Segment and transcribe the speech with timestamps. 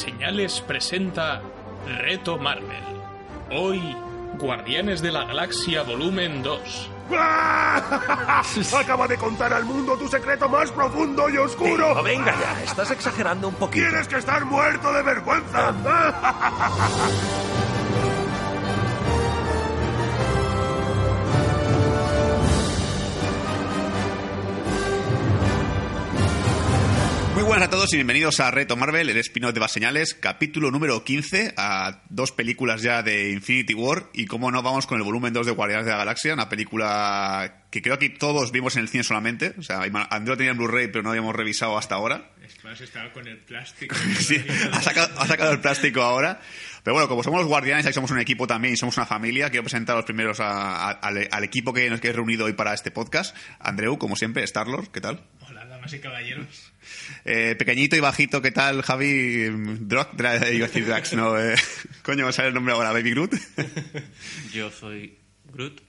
[0.00, 1.42] Señales presenta
[1.86, 2.82] Reto Marvel.
[3.50, 3.94] Hoy,
[4.38, 6.90] Guardianes de la Galaxia Volumen 2.
[8.80, 11.94] Acaba de contar al mundo tu secreto más profundo y oscuro.
[11.94, 13.88] No, venga ya, estás exagerando un poquito.
[13.88, 15.74] Tienes que estar muerto de vergüenza.
[27.50, 31.54] buenas a todos y bienvenidos a Reto Marvel, el spin-off de Señales, capítulo número 15,
[31.56, 35.46] a dos películas ya de Infinity War y como no vamos con el volumen 2
[35.46, 39.02] de Guardianes de la Galaxia, una película que creo que todos vimos en el cine
[39.02, 42.30] solamente, o sea, Andrés tenía en Blu-ray pero no habíamos revisado hasta ahora.
[42.46, 43.96] Es más, estaba con el plástico.
[44.20, 44.36] sí,
[44.72, 46.40] ha sacado, ha sacado el plástico ahora.
[46.84, 49.50] Pero bueno, como somos los guardianes, ahí somos un equipo también y somos una familia,
[49.50, 52.46] quiero presentar a los primeros a- a- al, al equipo que nos que he reunido
[52.46, 53.36] hoy para este podcast.
[53.58, 55.22] Andreu, como siempre, Starlord, ¿qué tal?
[55.48, 55.59] Hola,
[55.90, 56.72] damas y caballeros.
[57.24, 59.48] Eh, pequeñito y bajito, ¿qué tal, Javi?
[59.80, 61.38] Drock, Dra- iba a decir Drax, no.
[61.38, 61.54] eh,
[62.02, 63.34] coño, me sale el nombre ahora, Baby Groot.
[64.52, 65.18] Yo soy
[65.52, 65.80] Groot.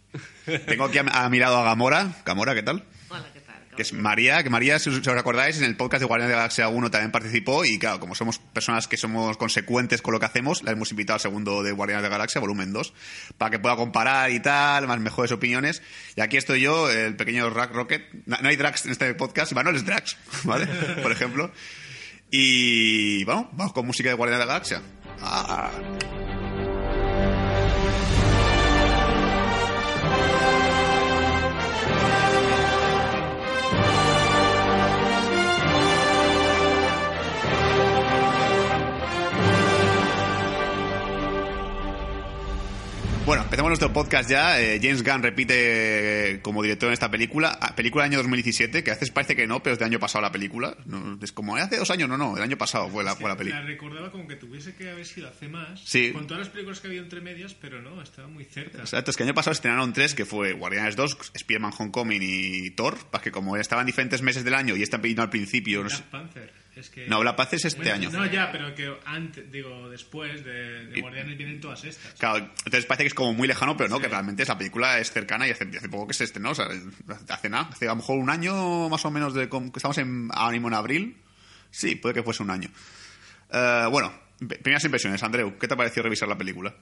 [0.68, 2.14] Tengo aquí a, a mi lado a Gamora.
[2.26, 2.84] Gamora, ¿qué tal?
[3.10, 3.51] Hola, ¿qué tal?
[3.82, 6.42] Que es María, que María, si os, acordáis, en el podcast de Guardianes de la
[6.42, 10.28] Galaxia 1 también participó y claro, como somos personas que somos consecuentes con lo que
[10.28, 12.94] hacemos, la hemos invitado al segundo de Guardianes de la Galaxia, volumen 2,
[13.40, 15.82] para que pueda comparar y tal, más mejores opiniones.
[16.16, 18.04] Y aquí estoy yo, el pequeño Rack Rocket.
[18.28, 20.68] No, no hay Drax en este podcast, Manuel es Drax, ¿vale?
[21.02, 21.52] Por ejemplo.
[22.30, 24.82] Y bueno, vamos con música de Guardianes de la Galaxia.
[25.22, 25.72] Ah.
[43.32, 44.60] Bueno, empezamos nuestro podcast ya.
[44.60, 45.54] Eh, James Gunn repite
[46.34, 47.58] eh, como director en esta película.
[47.62, 50.00] Ah, película del año 2017, que a veces parece que no, pero es de año
[50.00, 50.76] pasado la película.
[50.86, 53.36] No, es como hace dos años, no, no, el año pasado fue la, fue la
[53.36, 53.62] La película.
[53.62, 55.80] recordaba como que tuviese que haber sido hace más.
[55.86, 56.12] Sí.
[56.12, 58.80] Con todas las películas que había entre medias, pero no, estaba muy cerca.
[58.80, 62.72] Exacto, es que el año pasado estrenaron tres, que fue Guardianes 2, Spider-Man Homecoming y
[62.72, 65.84] Thor, para que como estaban diferentes meses del año y esta vino al principio...
[65.84, 66.61] No, sé- Black Panther.
[66.76, 67.06] Es que...
[67.08, 68.10] No, Black Panther es este Bueno, año.
[68.12, 72.14] No, ya, pero que antes, digo, después de, de Guardianes vienen todas estas.
[72.14, 75.12] Claro, entonces parece que es como muy lejano, pero no, que realmente esa película es
[75.12, 76.68] cercana y hace, hace poco que se estrenó, o sea,
[77.28, 80.30] hace nada, hace a lo mejor un año más o menos de que estamos en,
[80.32, 81.18] ahora mismo en abril,
[81.70, 82.70] sí, puede que fuese un año.
[83.52, 84.14] Eh, bueno,
[84.48, 86.74] primeras impresiones, Andreu, ¿qué te ha parecido revisar la película?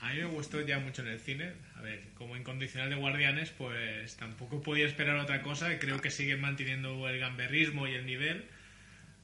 [0.00, 1.52] A mí me gustó ya mucho en el cine.
[1.76, 5.78] A ver, como incondicional de Guardianes, pues tampoco podía esperar otra cosa.
[5.78, 8.48] Creo que siguen manteniendo el gamberrismo y el nivel.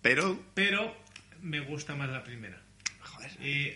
[0.04, 0.94] Pero, pero
[1.40, 2.60] me gusta más la primera.
[3.00, 3.72] joder, Y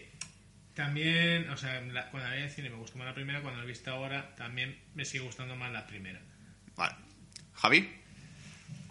[0.75, 3.41] también, o sea, la- cuando la vi en el cine me gustó más la primera,
[3.41, 6.21] cuando la he visto ahora también me sigue gustando más la primera.
[6.77, 6.95] vale.
[7.55, 7.89] Javi,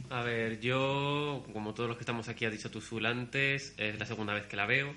[0.09, 3.99] A ver, yo, como todos los que estamos aquí, has dicho tú Zul antes, es
[3.99, 4.95] la segunda vez que la veo.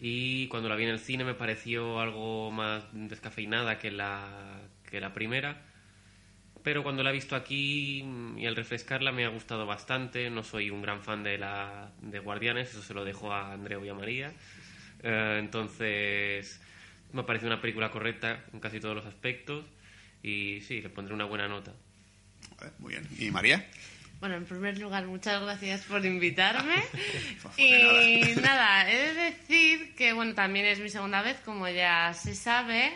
[0.00, 5.00] Y cuando la vi en el cine me pareció algo más descafeinada que la, que
[5.00, 5.60] la primera.
[6.64, 10.30] Pero cuando la he visto aquí mm, y al refrescarla me ha gustado bastante.
[10.30, 13.84] No soy un gran fan de, la, de Guardianes, eso se lo dejo a Andreu
[13.84, 14.32] y a María.
[15.02, 16.58] Eh, entonces,
[17.12, 19.66] me ha parecido una película correcta en casi todos los aspectos.
[20.22, 21.74] Y sí, le pondré una buena nota.
[22.78, 23.06] Muy bien.
[23.18, 23.68] ¿Y María?
[24.20, 26.76] Bueno, en primer lugar, muchas gracias por invitarme.
[27.42, 32.14] Joder, y nada, he de decir que, bueno, también es mi segunda vez, como ya
[32.14, 32.90] se sabe.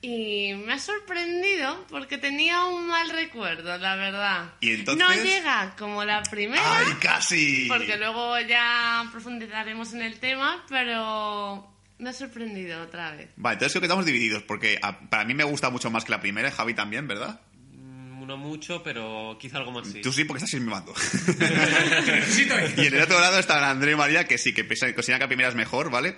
[0.00, 4.52] Y me ha sorprendido porque tenía un mal recuerdo, la verdad.
[4.60, 5.04] ¿Y entonces?
[5.04, 6.62] No llega como la primera.
[6.78, 7.66] ¡Ay, casi!
[7.68, 13.28] Porque luego ya profundizaremos en el tema, pero me ha sorprendido otra vez.
[13.36, 16.12] Vale, entonces creo que estamos divididos, porque a- para mí me gusta mucho más que
[16.12, 17.40] la primera, Javi también, ¿verdad?
[17.72, 20.00] Mm, No mucho, pero quizá algo más sí.
[20.00, 20.94] Tú sí, porque estás en mi bando.
[22.76, 25.28] y en el otro lado están André y María, que sí, que consideran que la
[25.28, 26.16] primera es mejor, ¿vale?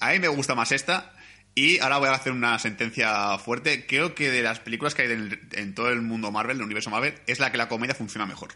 [0.00, 1.12] A mí me gusta más esta.
[1.56, 3.86] Y ahora voy a hacer una sentencia fuerte.
[3.86, 6.90] Creo que de las películas que hay en, en todo el mundo Marvel, el universo
[6.90, 8.50] Marvel, es la que la comedia funciona mejor.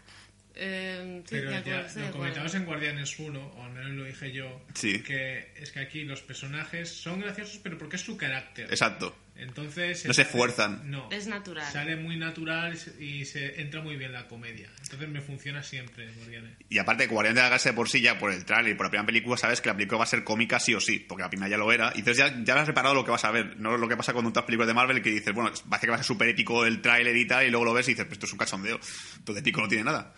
[0.53, 4.03] Eh, sí, Pero de ya acuerdo, lo comentamos en Guardianes 1, o al menos lo
[4.03, 5.01] dije yo, Sí.
[5.01, 8.65] que es que aquí los personajes son graciosos, pero porque es su carácter.
[8.69, 9.15] Exacto.
[9.41, 10.05] Entonces...
[10.05, 10.89] No se esfuerzan.
[10.89, 11.09] No.
[11.11, 11.65] Es natural.
[11.71, 14.69] Sale muy natural y se entra muy bien la comedia.
[14.83, 16.51] Entonces me funciona siempre Guardianes.
[16.69, 18.85] Y aparte, Guardián de la Galaxia de por sí, ya por el trailer y por
[18.85, 21.23] la primera película, sabes que la película va a ser cómica sí o sí, porque
[21.23, 21.91] la primera ya lo era.
[21.95, 24.13] Y entonces ya, ya has reparado lo que vas a ver, no lo que pasa
[24.13, 26.63] con otras películas de Marvel que dices, bueno, parece que va a ser súper épico
[26.63, 28.79] el tráiler y tal, y luego lo ves y dices, pues esto es un cachondeo.
[29.23, 30.13] Todo de épico no tiene nada.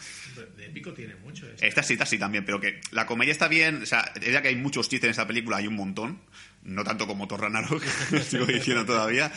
[0.58, 1.66] De épico tiene mucho esto.
[1.66, 3.84] Esta sí, esta sí también, pero que la comedia está bien.
[3.84, 6.20] O sea, es ya que hay muchos chistes en esta película, hay un montón.
[6.64, 7.84] No tanto como Thor Ragnarok,
[8.30, 9.32] sigo diciendo todavía.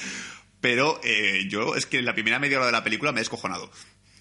[0.61, 3.23] Pero eh, yo, es que en la primera media hora de la película me he
[3.23, 3.71] descojonado.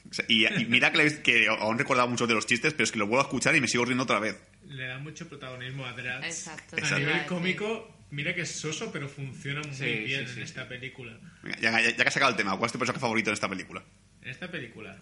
[0.09, 2.83] O sea, y, y mira que, le- que aún recordaba muchos de los chistes, pero
[2.83, 4.37] es que lo vuelvo a escuchar y me sigo riendo otra vez.
[4.67, 6.25] Le da mucho protagonismo a Drax.
[6.25, 6.75] Exacto.
[6.83, 10.39] A nivel cómico, mira que es soso, pero funciona muy Sí, bien sí, sí.
[10.39, 11.17] en esta película.
[11.41, 13.33] Venga, Ya, ya- ya que has sacado el tema, ¿cuál es tu personaje favorito en
[13.35, 13.83] esta película?
[14.21, 14.97] En esta película.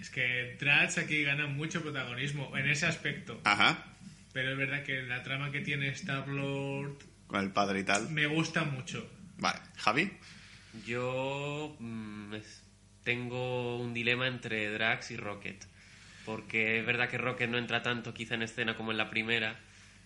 [0.00, 3.40] Es que Drax aquí gana mucho protagonismo en ese aspecto.
[3.44, 3.84] Ajá,
[4.38, 6.96] Pero es verdad que la trama que tiene Star-Lord
[7.26, 8.08] con el padre y tal.
[8.10, 9.04] me gusta mucho.
[9.38, 10.12] Vale, Javi.
[10.86, 12.62] Yo mm, es-
[13.02, 15.66] tengo un dilema entre Drax y Rocket.
[16.24, 19.58] Porque es verdad que Rocket no entra tanto quizá en escena como en la primera,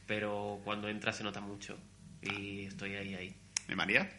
[0.06, 1.79] pero cuando entra se nota mucho.
[2.23, 3.34] Y estoy ahí, ahí.
[3.69, 4.11] ¿Y María?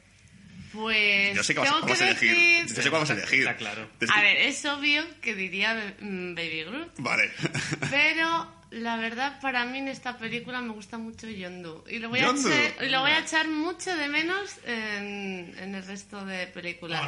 [0.73, 2.29] Pues Yo sé que vas, a elegir.
[2.29, 2.75] decir...
[2.75, 3.39] Yo sé cuál vas a elegir.
[3.39, 3.89] Está claro.
[4.13, 7.31] A ver, es obvio que diría mm, Baby Groot, Vale.
[7.89, 12.19] pero la verdad para mí en esta película me gusta mucho Yondu y lo voy
[12.19, 16.47] a echar, y lo voy a echar mucho de menos en, en el resto de
[16.47, 17.01] películas.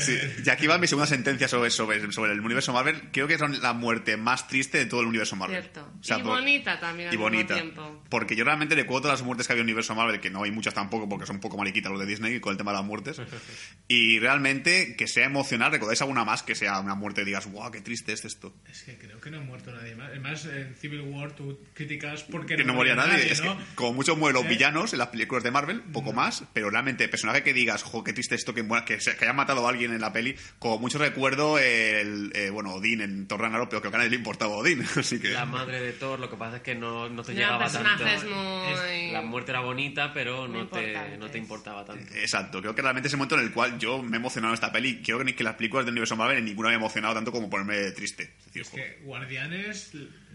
[0.00, 3.10] Sí, y aquí va mi segunda sentencia sobre, sobre, sobre el universo Marvel.
[3.12, 5.60] Creo que es la muerte más triste de todo el universo Marvel.
[5.62, 5.90] Cierto.
[6.00, 7.54] O sea, y por- bonita también al y bonita.
[7.54, 8.02] mismo tiempo.
[8.08, 10.42] Porque yo realmente recuerdo todas las muertes que había en el universo Marvel, que no
[10.44, 12.78] hay muchas tampoco, porque son un poco mariquitas los de Disney con el tema de
[12.78, 13.20] las muertes.
[13.88, 17.70] y realmente que sea emocional, ¿recordáis alguna más que sea una muerte y digas, wow,
[17.70, 18.54] qué triste es esto?
[18.70, 20.08] Es que creo que no ha muerto nadie más.
[20.10, 23.30] Además, en Civil War tú criticas porque Que no moría nadie.
[23.32, 23.56] es ¿no?
[23.56, 24.54] que, como mucho mueren los ¿Eh?
[24.54, 28.12] villanos en las películas de Marvel, poco más, pero realmente personaje que digas, jo, qué
[28.12, 30.78] triste esto, que, muera- que, se- que haya matado a alguien en la peli, como
[30.78, 34.16] mucho recuerdo el, eh, bueno, Odín en Thor Ragnarok, pero creo que a nadie le
[34.16, 35.30] importaba Odín, así que...
[35.30, 38.04] La madre de Thor, lo que pasa es que no, no te No, llegaba tanto.
[38.04, 39.10] muy...
[39.12, 42.04] La muerte era bonita, pero no te, no te importaba tanto.
[42.14, 44.54] Exacto, creo que realmente es el momento en el cual yo me he emocionado en
[44.54, 45.02] esta peli.
[45.02, 47.32] Creo que ni que las películas del universo Marvel en ninguna me ha emocionado tanto
[47.32, 48.34] como ponerme triste.
[48.38, 49.92] Es decir, Es que Guardianes,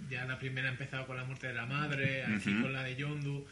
[0.10, 2.96] ya la primera ha empezado con la muerte de la madre, aquí con la de
[2.96, 3.46] Yondu,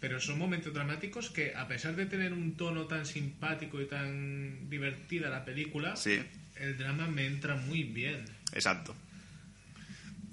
[0.00, 4.68] pero son momentos dramáticos que, a pesar de tener un tono tan simpático y tan
[4.68, 6.20] divertida la película, Sí.
[6.56, 8.24] el drama me entra muy bien.
[8.52, 8.94] Exacto.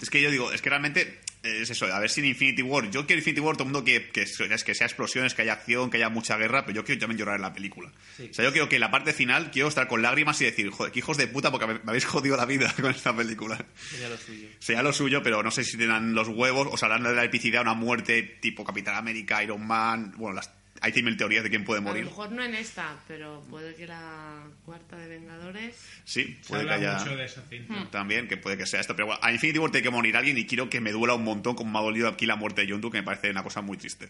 [0.01, 2.89] Es que yo digo, es que realmente es eso, a ver si en Infinity War,
[2.91, 5.89] yo quiero Infinity War todo el mundo que, que, que sea explosiones, que haya acción,
[5.89, 7.91] que haya mucha guerra, pero yo quiero también llorar en la película.
[8.15, 8.27] Sí.
[8.29, 10.69] O sea, yo quiero que en la parte final quiero estar con lágrimas y decir,
[10.69, 13.63] joder, qué hijos de puta porque me, me habéis jodido la vida con esta película.
[13.89, 14.47] Sería lo suyo.
[14.59, 17.23] Sea lo suyo, pero no sé si tendrán los huevos o se harán de la
[17.23, 20.51] epicidad una muerte tipo Capitán América, Iron Man, bueno, las,
[20.81, 22.05] hay mil teorías de quién puede A lo morir.
[22.05, 25.75] mejor no en esta, pero puede que la cuarta de Vengadores...
[26.03, 27.03] Sí, Se puede que habla haya...
[27.03, 27.73] mucho de esa cinta.
[27.73, 27.91] Hmm.
[27.91, 28.95] También, que puede que sea esto.
[28.95, 31.23] Pero bueno, a Infinity War tiene que morir alguien y quiero que me duela un
[31.23, 33.61] montón como me ha dolido aquí la muerte de Yondu, que me parece una cosa
[33.61, 34.09] muy triste.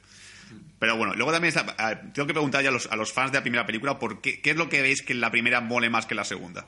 [0.80, 3.32] Pero bueno, luego también está- a tengo que preguntar ya a los, a los fans
[3.32, 5.90] de la primera película por qué, qué es lo que veis que la primera mole
[5.90, 6.68] más que la segunda.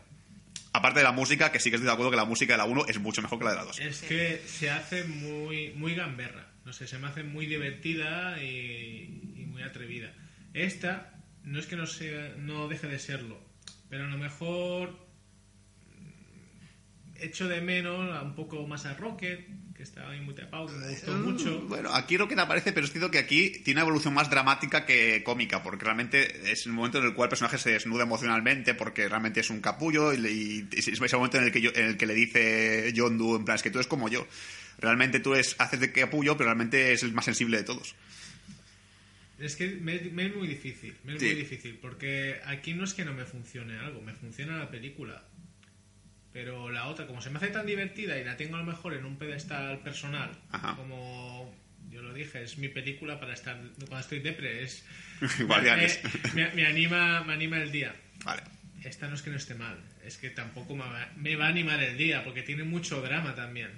[0.73, 2.65] Aparte de la música, que sí que estoy de acuerdo que la música de la
[2.65, 3.79] 1 es mucho mejor que la de la 2.
[3.79, 6.47] Es que se hace muy, muy gamberra.
[6.65, 10.13] No sé, se me hace muy divertida y, muy atrevida.
[10.53, 13.39] Esta no es que no sea, no deje de serlo,
[13.89, 14.91] pero a lo mejor
[15.99, 19.45] mm, echo de menos un poco más a Rocket,
[19.83, 21.59] que estaba ahí muy tapado, que me gustó mucho.
[21.67, 25.21] Bueno, aquí Rocket aparece, pero es cierto que aquí tiene una evolución más dramática que
[25.23, 29.09] cómica, porque realmente es el momento en el cual el personaje se desnuda emocionalmente, porque
[29.09, 31.97] realmente es un capullo, y, es es el momento en el que, yo- en el
[31.97, 34.25] que le dice Yondu, en plan, es que tú eres como yo.
[34.79, 37.93] Realmente tú eres, haces de capullo, pero realmente es el más sensible de todos.
[39.39, 41.25] Es que me, me es muy difícil, me es Sí.
[41.25, 45.25] muy difícil, porque aquí no es que no me funcione algo, me funciona la película.
[46.33, 48.95] Pero la otra, como se me hace tan divertida y la tengo a lo mejor
[48.95, 50.75] en un pedestal personal, Ajá.
[50.75, 51.53] como
[51.91, 53.55] yo lo dije, es mi película para estar
[53.87, 54.83] cuando estoy depre, es
[55.47, 55.99] Guardianes.
[56.33, 57.95] Me, me- me anima, me anima el día.
[58.25, 58.41] Vale.
[58.83, 61.49] Esta no es que no esté mal, es que tampoco me va, me va a
[61.49, 63.69] animar el día, porque tiene mucho drama también.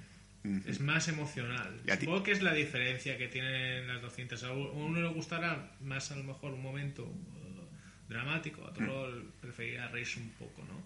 [0.64, 1.80] Es más emocional.
[1.98, 4.44] Supongo que es la diferencia que tienen las dos cintas.
[4.44, 7.60] A uno le gustará más a lo mejor un momento eh,
[8.08, 9.40] dramático, a otro Mm.
[9.40, 10.80] preferirá reírse un poco, ¿no?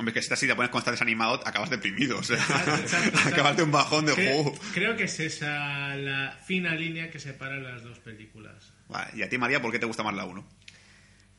[0.00, 2.18] Hombre, que si te pones cuando estás desanimado, acabas deprimido.
[2.18, 3.28] O sea, Exacto, exacto, exacto.
[3.34, 4.58] acabas de un bajón de Cre- juego.
[4.72, 8.72] creo que es esa la fina línea que separa las dos películas.
[8.88, 9.10] Vale.
[9.14, 10.42] Y a ti, María, ¿por qué te gusta más la 1?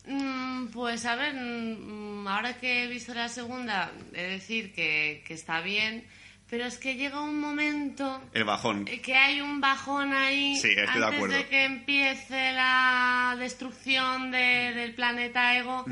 [0.08, 5.24] Mm, Pues a ver, mm, ahora que he visto la segunda, he de decir que,
[5.26, 6.06] que está bien,
[6.52, 8.86] pero es que llega un momento El bajón.
[8.86, 11.36] que hay un bajón ahí Sí, estoy de antes acuerdo.
[11.38, 15.86] de que empiece la destrucción de- del planeta Ego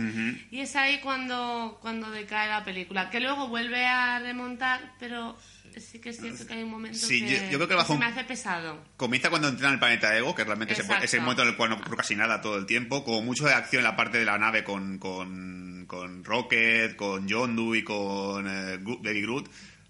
[0.52, 5.36] y es ahí cuando, cuando decae la película, que luego vuelve a remontar, pero
[5.78, 7.80] sí que es cierto que hay un momento Sí, que, yo- yo creo que el
[7.80, 8.84] bajón- se me hace pesado.
[8.98, 11.06] Comienza cuando entrenan el planeta Ego, que realmente es el, Exacto.
[11.06, 13.04] es el momento en el cual no ocurre casi nada todo el tiempo.
[13.06, 17.28] Como mucho de acción en la parte de la nave con, con, con Rocket, con
[17.30, 19.50] Yondu y con eh, Baby Groot.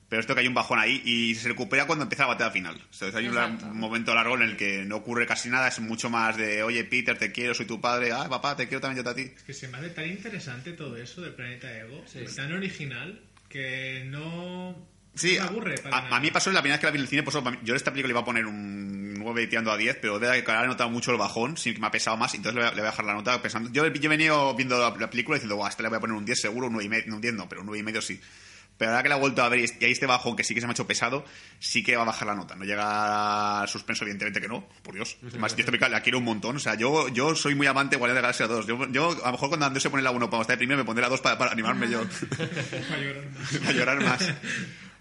[0.10, 2.76] Pero esto que hay un bajón ahí y se recupera cuando empieza la batalla final.
[2.76, 3.68] Entonces hay un, Exacto.
[3.68, 6.84] un momento largo en el que no ocurre casi nada, es mucho más de, oye,
[6.84, 9.22] Peter, te quiero, soy tu padre, ah, papá, te quiero también yo a ti.
[9.22, 12.04] Es que se me hace tan interesante todo eso del planeta Ego,
[12.36, 14.76] tan original, que no,
[15.14, 16.16] Sí, no me aburre para a, nada.
[16.18, 17.74] a mí pasó la primera vez que la vi en el cine, por eso, yo
[17.76, 20.44] a esta película le iba a poner un 9 tirando a 10, pero de verdad
[20.44, 22.62] que ahora he notado mucho el bajón, sí que me ha pesado más, entonces le
[22.62, 23.70] voy a, le voy a dejar la nota pensando.
[23.72, 26.16] Yo, yo he venido viendo la, la película diciendo, guau, este le voy a poner
[26.16, 27.84] un 10 seguro, un 9 y medio, no un 10 no, pero un 9 y
[27.84, 28.20] medio sí.
[28.80, 30.62] Pero ahora que la he vuelto a ver y hay este bajón que sí que
[30.62, 31.26] se me ha hecho pesado,
[31.60, 32.56] sí que va a bajar la nota.
[32.56, 35.18] No llega al suspenso, evidentemente que no, por Dios.
[35.28, 36.56] Además, yo esta la quiero un montón.
[36.56, 38.68] O sea, yo, yo soy muy amante de Guardián de la Galaxia 2.
[38.68, 40.78] Yo, yo, a lo mejor cuando Andrés se pone la 1 para estar de primero,
[40.78, 42.02] me pondré la 2 para, para animarme yo.
[43.60, 44.34] Para llorar más.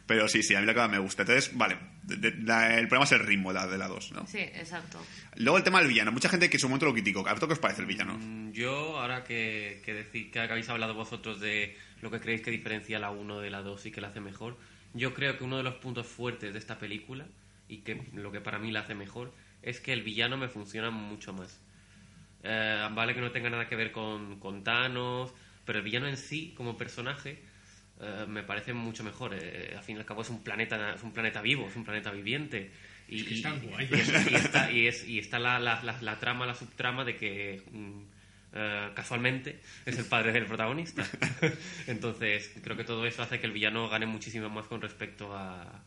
[0.09, 1.23] Pero sí, sí, a mí la que más me gusta.
[1.23, 4.11] Entonces, vale, de- de- la- el problema es el ritmo de la, de la 2,
[4.13, 4.27] ¿no?
[4.27, 4.99] Sí, exacto.
[5.37, 6.11] Luego el tema del villano.
[6.11, 7.21] Mucha gente que en su momento lo criticó.
[7.21, 8.19] ¿A vosotros qué os parece el villano?
[8.19, 12.51] Mm, Yo, ahora que, que, decís, que habéis hablado vosotros de lo que creéis que
[12.51, 14.57] diferencia la 1 de la 2 y que la hace mejor,
[14.95, 17.27] yo creo que uno de los puntos fuertes de esta película,
[17.69, 20.89] y que lo que para mí la hace mejor, es que el villano me funciona
[20.91, 21.61] mucho más.
[22.43, 25.33] Eh, vale que no tenga nada que ver con, con Thanos,
[25.67, 27.43] pero el villano en sí, como personaje,
[28.01, 29.35] eh, me parece mucho mejor.
[29.35, 31.85] Eh, al fin y al cabo es un planeta, es un planeta vivo, es un
[31.85, 32.71] planeta viviente.
[33.09, 33.89] Y, Es que y- está guay.
[33.91, 37.05] y es- y está, y es- y está la, la- la- la trama, la subtrama
[37.05, 38.01] de que mm,
[38.53, 41.05] eh, casualmente es el padre del protagonista.
[41.87, 45.83] Entonces, creo que todo eso hace que el villano gane muchísimo más con respecto a.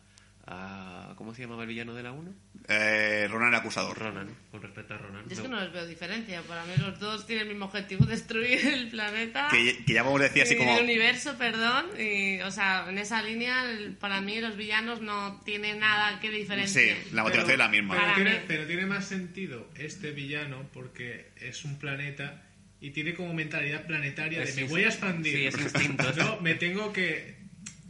[0.51, 2.33] a- ¿Cómo se llamaba el villano de la 1?
[2.67, 3.97] Eh, Ronan el acusador.
[3.97, 5.25] Ronan, con respecto a Ronan.
[5.27, 5.59] Yo es que No.
[5.61, 6.41] les veo diferencia.
[6.43, 9.47] Para mí los dos tienen el mismo objetivo, destruir el planeta.
[9.51, 10.75] Que, que ya vamos a decir así como...
[10.77, 11.85] El universo, perdón.
[11.99, 16.29] Y, o sea, en esa línea, el- para mí los villanos no tienen nada que
[16.31, 16.97] Sí, diferenciar.
[17.11, 17.95] la motivación es la misma.
[17.95, 18.45] Pero tiene, mí.
[18.47, 22.41] pero tiene más sentido este villano porque es un planeta
[22.79, 25.35] y tiene como mentalidad planetaria de me voy a expandir.
[25.35, 26.11] Sí, es instinto.
[26.17, 27.40] No, me tengo que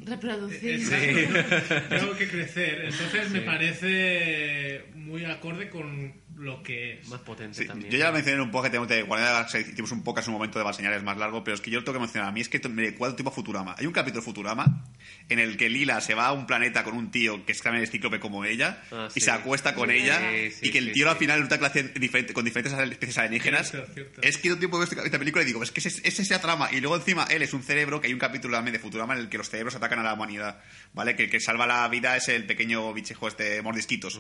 [0.06, 0.76] Reproducir.
[0.76, 2.00] Exacto, ¿no?
[2.00, 2.86] tengo que crecer.
[2.86, 7.08] Entonces me parece muy acorde con lo que es.
[7.10, 7.92] Más potente Sí, también.
[7.92, 9.92] yo ya lo mencioné en un poco que tenemos de Guardián de la Galaxia, hicimos
[9.92, 11.98] un poco en su momento de señales más largo, pero es que yo lo tengo
[12.00, 12.30] que mencionar.
[12.30, 13.76] A mí es que me recuerda tipo a Futurama.
[13.78, 14.84] Hay un capítulo de Futurama
[15.30, 17.84] en el que Lila se va a un planeta con un tío que es también
[17.84, 20.20] es cíclope como ella Ah, y se acuesta con Sí, ella
[20.52, 21.12] sí, y que el tío sí.
[21.12, 23.72] al final lucha clase diferente, con diferentes especies alienígenas.
[23.72, 24.22] Cierto, cierto.
[24.22, 26.70] Es que yo tiempo veo esta, película y digo, es que es, es esa trama.
[26.72, 29.20] Y luego encima él es un cerebro, que hay un capítulo también de Futurama en
[29.22, 30.62] el que los cerebros atacan a la humanidad.
[30.94, 31.16] ¿Vale?
[31.16, 34.20] Que el que salva la vida es el pequeño bichejo este mordisquitos.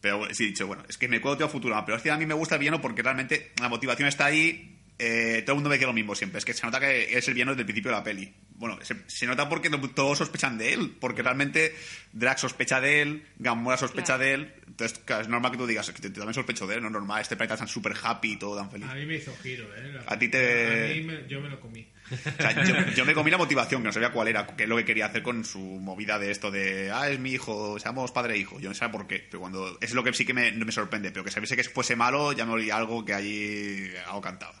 [0.00, 2.16] Pero bueno, sí, dicho, bueno, es que me acuerdo tío Futurama, pero es que a
[2.16, 4.79] mí me gusta el villano porque realmente la motivación está ahí.
[5.00, 7.26] Eh, todo el mundo me dice lo mismo siempre, es que se nota que es
[7.26, 8.32] el villano desde el principio de la peli.
[8.56, 11.74] Bueno, se, se nota porque todos sospechan de él, porque realmente
[12.12, 14.22] Drax sospecha de él, Gamora sospecha Claro.
[14.24, 16.80] de él, entonces claro, es normal que tú digas que te- también sospecho de él,
[16.82, 18.86] no es normal, este planeta tan súper happy y todo tan feliz.
[18.90, 19.92] A mí me hizo giro, ¿eh?
[19.94, 21.88] La- A ti te- A mí me- yo me lo comí.
[22.10, 24.68] O sea, yo, yo me comí la motivación, que no sabía cuál era, qué es
[24.68, 28.10] lo que quería hacer con su movida de esto de, ah, es mi hijo, seamos
[28.12, 28.58] padre e hijo.
[28.60, 29.78] Yo no sabía por qué, pero cuando.
[29.80, 32.52] Es lo que sí que me sorprende, pero que sabiese que fuese malo, ya me
[32.52, 34.59] olía algo que allí algo cantaba.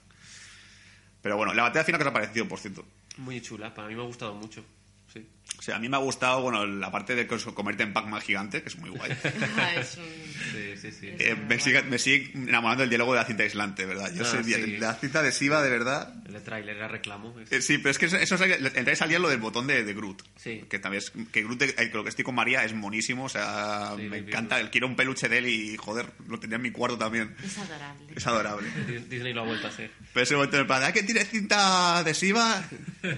[1.22, 2.84] Pero bueno, la batalla final que os ha parecido, por cierto.
[3.18, 4.64] Muy chula, para mí me ha gustado mucho.
[5.12, 5.26] Sí.
[5.58, 8.62] O sea, a mí me ha gustado, bueno, la parte de convertirte en Pac-Man gigante,
[8.62, 9.10] que es muy guay.
[9.58, 10.04] Ah, es un...
[10.04, 11.08] Sí, sí, sí.
[11.18, 14.10] Eh, me, sigue, me sigue enamorando el diálogo de la cinta aislante, ¿verdad?
[14.14, 14.76] Yo Ah, soy sí.
[14.78, 16.14] la cinta adhesiva, de verdad.
[16.26, 17.38] El de tráiler era reclamo.
[17.40, 19.84] es- Eh, Sí, pero es que eso, eso es, entonces salía lo del botón de,
[19.84, 20.22] de Groot.
[20.36, 20.64] Sí.
[20.70, 23.24] Que también es, que Groot, eh, creo que estoy con María, es monísimo.
[23.24, 24.58] O sea, Sí, me encanta.
[24.58, 24.70] Groot.
[24.70, 27.34] Quiero un peluche de él y, joder, lo tendría en mi cuarto también.
[27.44, 28.06] Es adorable.
[28.14, 28.68] Es adorable.
[28.88, 29.90] Dis- Disney lo ha vuelto a hacer.
[30.14, 32.62] Pero ese momento en el plan, ¿ah, que tiene cinta adhesiva?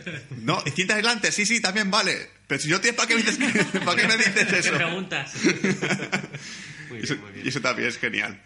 [0.42, 2.30] No, ¿y cinta aislante, sí, sí, también vale.
[2.46, 4.74] Pero si yo tienes, ¿para qué me dices, que- ¿para qué me dices ¿Qué eso?
[4.74, 5.32] preguntas?
[6.88, 7.46] muy Y eso, bien, muy bien.
[7.46, 8.40] y eso también es genial.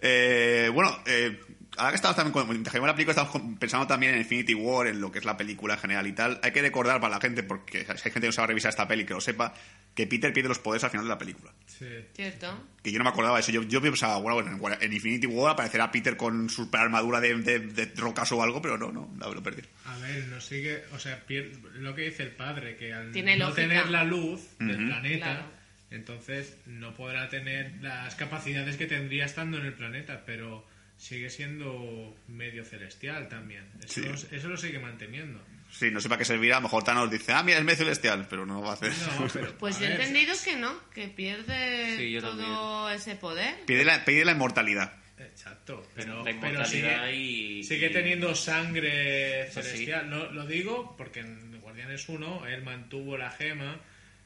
[0.00, 1.40] Eh, bueno, eh,
[1.78, 4.86] ahora que estamos también con mientras que la película, estamos pensando también en Infinity War,
[4.88, 6.40] en lo que es la película en general y tal.
[6.42, 8.86] Hay que recordar para la gente, porque si hay gente que no sabe revisar esta
[8.88, 9.54] peli, que lo sepa,
[9.94, 11.52] que Peter pierde los poderes al final de la película.
[11.66, 11.86] Sí.
[12.14, 12.66] ¿Cierto?
[12.82, 13.52] Que yo no me acordaba de eso.
[13.52, 17.58] Yo, yo pensaba, bueno, bueno, en, Infinity War aparecerá Peter con su armadura de, de,
[17.60, 19.62] de rocas o algo, pero no, no, no, lo perdí.
[19.86, 23.36] A ver, no sigue, o sea, pier- lo que dice el padre, que al Tiene
[23.36, 23.62] no lógica.
[23.62, 25.44] tener la luz del planeta, Claro.
[25.90, 30.66] entonces no podrá tener las capacidades que tendría estando en el planeta, pero
[30.98, 33.64] sigue siendo medio celestial también.
[33.82, 34.00] Eso, Sí.
[34.02, 35.40] lo- eso lo sigue manteniendo.
[35.70, 36.56] Sí, no sé para qué servirá.
[36.56, 38.90] A lo mejor Thanos dice, ah, mira, es medio celestial, pero no va a hacer.
[39.18, 43.54] No, pero, Pues a yo he entendido que no, que pierde Sí, todo ese poder.
[43.66, 44.92] Pide la, pide la inmortalidad.
[45.18, 47.64] Exacto, pero, La pero inmortalidad sigue, y...
[47.64, 49.52] sigue y- teniendo sangre sí.
[49.54, 50.08] celestial.
[50.10, 53.78] Lo, lo digo porque en Guardianes 1 él mantuvo la gema.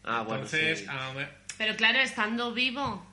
[0.05, 0.87] Ah, bueno, entonces, sí.
[0.89, 1.13] a
[1.59, 3.07] Pero claro, estando vivo,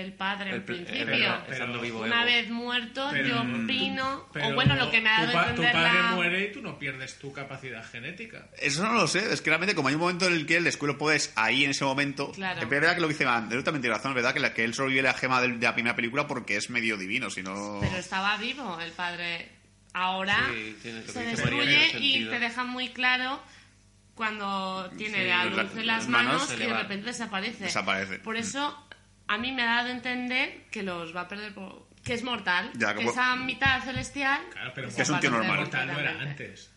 [0.00, 1.06] el padre El en principio.
[1.48, 5.20] Pero- vivo Una vez muerto, Pero- yo opino, Pero o bueno, lo que me ha
[5.24, 6.10] dado tu, pa- tu entender padre la...
[6.12, 8.48] muere y tú no pierdes tu capacidad genética.
[8.58, 10.64] Eso no lo sé, es que realmente como hay un momento en el que el
[10.64, 12.32] descuelo puedes ahí en ese momento.
[12.32, 12.60] Claro.
[12.60, 14.74] Es verdad que lo dice Andrew también tiene razón, es verdad que, la- que él
[14.74, 17.78] sobrevive la gema del- de la primera película porque es medio divino, si no.
[17.80, 19.48] Pero estaba vivo el padre.
[19.96, 23.40] Ahora Sí, se destruye y te deja muy claro
[24.14, 27.64] cuando tiene Sí, la la- luz en las manos manos y de repente desaparece.
[27.64, 28.18] Desaparece.
[28.20, 28.83] Por eso
[29.28, 31.88] a mí me ha dado a entender que los va a perder por...
[32.04, 32.70] que es mortal.
[32.74, 35.58] Ya, que como- esa mitad celestial Claro, pero Que es un tío normal.
[35.60, 36.44] Mortal lo era completamente.
[36.44, 36.70] antes.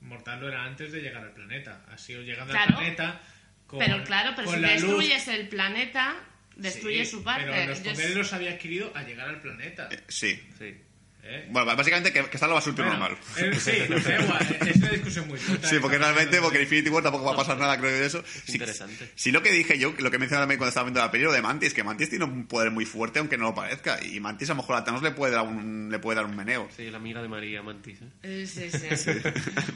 [0.00, 1.84] Mortal lo era antes de llegar al planeta.
[1.90, 2.70] Ha sido llegando Claro.
[2.70, 3.20] al planeta.
[3.66, 6.14] Con, Pero claro, pero con si la luz- destruyes el planeta,
[6.56, 7.50] destruyes Sí, su parte.
[7.50, 9.88] Pero los Yo- poderes los había adquirido al llegar al planeta.
[10.08, 10.38] Sí.
[10.58, 10.76] Sí.
[11.24, 11.46] ¿Eh?
[11.50, 13.16] Bueno, básicamente que, que está lo va a ser Bueno, normal.
[13.38, 15.68] eh, sí, da igual, es una discusión muy tonta.
[15.68, 18.22] Sí, porque realmente, porque en Infinity War tampoco va a pasar nada, creo, de eso.
[18.46, 19.10] Sí, Interesante.
[19.14, 21.42] Sí, lo que dije yo, lo que mencioné también cuando estaba viendo la película de
[21.42, 24.02] Mantis, que Mantis tiene un poder muy fuerte, aunque no lo parezca.
[24.04, 26.36] Y Mantis a lo mejor a Thanos le puede dar un, le puede dar un
[26.36, 26.68] meneo.
[26.76, 27.98] Sí, la amiga de María Mantis.
[28.02, 28.04] ¿eh?
[28.22, 29.10] Eh, Sí, sí.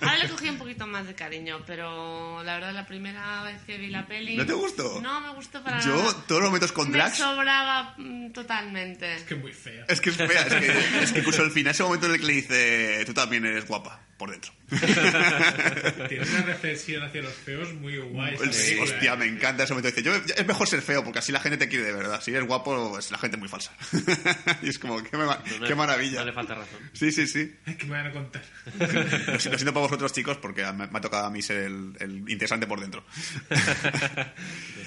[0.02, 3.78] Ahora le cogí un poquito más de cariño, pero la verdad la primera vez que
[3.78, 4.37] vi la peli...
[4.37, 5.00] ¿No te gustó?
[5.00, 6.14] No me gustó para Yo, nada.
[6.26, 9.14] todos los momentos con Me Drax, sobraba mm, totalmente.
[9.17, 9.85] Es que es muy fea.
[9.88, 10.43] es que es fea.
[10.43, 13.45] Es que, es que el final, ese momento en el que le dice, tú también
[13.45, 14.52] eres guapa, por dentro.
[16.08, 18.37] Tiene una reflexión hacia los feos muy guay.
[18.50, 19.16] Sí, hostia, ¿eh?
[19.16, 19.88] me encanta ese momento.
[19.88, 22.20] Dice, yo, es mejor ser feo, porque así la gente te quiere de verdad.
[22.20, 23.72] Si eres guapo, es la gente muy falsa.
[24.62, 26.20] y es como, qué, No, qué le- maravilla.
[26.20, 26.80] No le falta razón.
[26.92, 27.54] Sí, sí, sí.
[27.78, 28.42] ¿Qué me van a contar?
[28.78, 31.58] Lo siento, lo siento para vosotros, chicos, porque me, me ha tocado a mí ser
[31.58, 33.04] el, el interesante por dentro.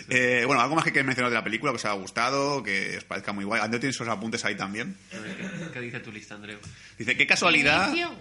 [0.09, 2.97] Eh, bueno, algo más que queréis mencionar de la película, que os haya gustado, que
[2.97, 3.61] os parezca muy guay.
[3.61, 4.97] Andreu tiene sus apuntes ahí también.
[5.13, 6.59] A ver, ¿Qué, qué dice tu lista, Andreu?
[6.97, 7.87] Dice, qué casualidad.
[7.89, 8.11] Inicio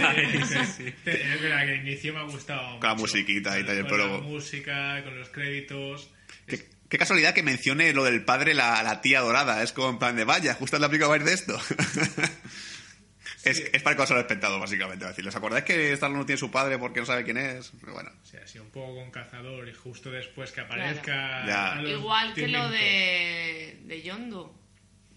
[0.00, 0.16] guay.
[0.32, 0.80] Qué casualidad.
[1.06, 2.78] Es verdad que el inicio me ha gustado.
[2.80, 3.02] Con la mucho.
[3.02, 4.22] musiquita y tal, el Con la prólogo.
[4.28, 6.10] música, con los créditos.
[6.46, 9.62] Qué, qué casualidad que mencione lo del padre, la, la tía dorada.
[9.62, 11.58] Es como en plan de, vaya, justo en la va a ir de esto.
[13.44, 15.04] es, es para que os lo espectado, básicamente.
[15.04, 17.72] Es decir, ¿os acordáis que Stallone no tiene su padre porque no sabe quién es?
[17.80, 18.10] Pero bueno.
[18.22, 21.76] O sea, así un poco con cazador y justo después que aparezca.
[21.80, 24.63] Los Igual que lo de, de Yondu.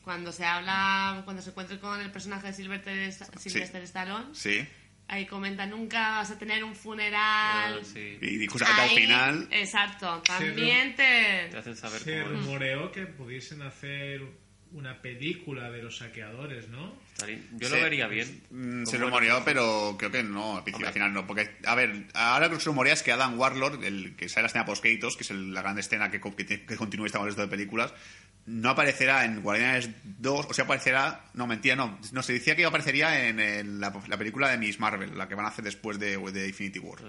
[0.08, 4.66] Cuando se habla, cuando se encuentra con el personaje de Sylvester, Sylvester Stallone, Sí.
[5.10, 7.80] ahí comenta nunca vas a tener un funeral.
[7.82, 8.18] Ah, sí.
[8.22, 9.48] Y justamente al Ahí, final...
[9.52, 11.50] Exacto, también te...
[11.51, 14.22] Te hacen saber Se rumoreó que pudiesen hacer
[14.74, 16.94] una película de los saqueadores, ¿no?
[17.58, 17.75] Yo Sí.
[17.75, 18.42] lo vería bien.
[18.51, 21.25] Mm, Se rumoreó, pero creo que no, al, al final no.
[21.25, 24.44] Porque, a ver, ahora lo que se rumorea es que Adam Warlord, el que sale
[24.44, 27.24] la escena post-créditos, que es el- la gran escena que, co- que, que continúa esta
[27.24, 27.94] resto de películas,
[28.46, 31.25] no aparecerá en Guardianes 2, o sea, aparecerá...
[31.34, 32.00] No, mentira, no.
[32.14, 35.36] No, se decía que aparecería en el- la, la película de Miss Marvel, la que
[35.36, 37.00] van a hacer después de, de Infinity War.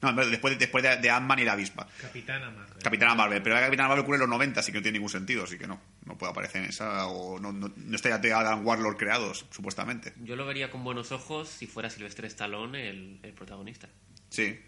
[0.00, 1.88] No, después, de- después de, de Ant-Man y la avispa.
[2.00, 2.82] Capitana Marvel.
[2.82, 5.10] Capitana Marvel, pero la Capitana Marvel ocurre en los 90, así que no tiene ningún
[5.10, 8.18] sentido, así que no, no puede aparecer en esa, o no, no, no está ya
[8.18, 10.12] de Adam Warlord creados, supuestamente.
[10.22, 13.88] Yo lo vería con buenos ojos si fuera Sylvester Stallone el, el protagonista.
[14.30, 14.60] Sí,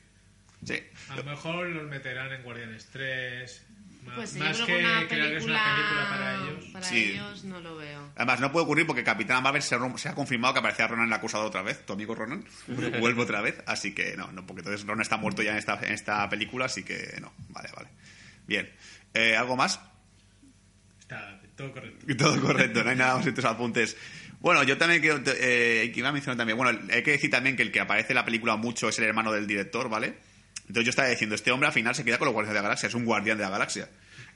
[0.65, 0.83] sí.
[1.11, 3.67] A lo mejor los meterán en Guardianes 3.
[4.05, 6.65] Más, Pues más yo que creo que una película, una película para ellos.
[6.73, 7.05] para Sí.
[7.13, 8.11] ellos no lo veo.
[8.17, 11.13] Además, no puede ocurrir porque Capitana Marvel se, se ha confirmado que aparecerá Ronan el
[11.13, 12.45] acusador otra vez, tu amigo Ronan,
[12.99, 15.79] vuelve otra vez, así que no, no, porque entonces Ronan está muerto ya en esta,
[15.83, 17.89] en esta película, así que no, vale, vale.
[18.47, 18.71] Bien,
[19.15, 19.81] Eh, ¿algo más?
[21.01, 22.07] Está todo correcto.
[22.17, 23.97] Todo correcto, no hay nada más en tus apuntes.
[24.41, 27.57] Bueno, yo también quiero, eh, que iba a mencionar también, bueno, hay que decir también
[27.57, 30.15] que el que aparece en la película mucho es el hermano del director, ¿vale?
[30.71, 32.69] Entonces yo estaba diciendo, este hombre al final se queda con los guardianes de la
[32.69, 33.89] galaxia, es un guardián de la galaxia.